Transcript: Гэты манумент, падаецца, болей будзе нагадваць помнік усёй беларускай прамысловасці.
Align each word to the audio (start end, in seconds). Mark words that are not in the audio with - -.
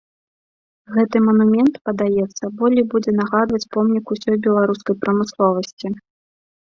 Гэты 0.95 1.17
манумент, 1.25 1.75
падаецца, 1.89 2.43
болей 2.61 2.85
будзе 2.93 3.11
нагадваць 3.21 3.63
помнік 3.75 4.05
усёй 4.17 4.37
беларускай 4.49 4.95
прамысловасці. 5.05 5.87